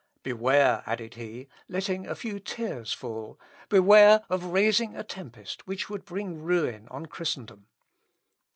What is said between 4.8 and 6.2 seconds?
a tempest, which would